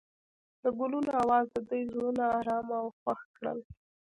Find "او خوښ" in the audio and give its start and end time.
2.81-3.19